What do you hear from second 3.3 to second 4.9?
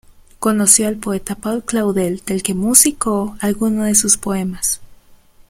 alguno de sus poemas.